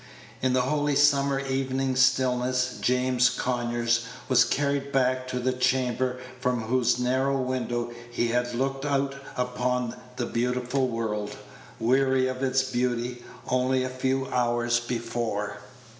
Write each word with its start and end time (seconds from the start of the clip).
In 0.41 0.53
the 0.53 0.63
holy 0.63 0.95
summer 0.95 1.39
evening 1.39 1.95
stillness 1.95 2.77
James 2.81 3.29
Conyers 3.29 4.05
was 4.27 4.43
carried 4.43 4.91
back 4.91 5.27
to 5.27 5.39
the 5.39 5.53
chamber 5.53 6.17
from 6.39 6.61
whose 6.63 6.97
narrow 6.97 7.37
window 7.39 7.91
he 8.09 8.29
had 8.29 8.55
looked 8.55 8.83
out 8.83 9.13
upon 9.37 9.95
the 10.15 10.25
beautiful 10.25 10.87
world, 10.87 11.37
weary 11.79 12.27
of 12.27 12.41
its 12.41 12.63
beauty, 12.63 13.23
only 13.47 13.83
a 13.83 13.89
few 13.89 14.25
hours 14.31 14.79
before. 14.79 15.59